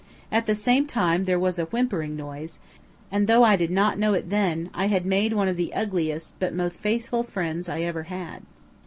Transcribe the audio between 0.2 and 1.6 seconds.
At the same time there was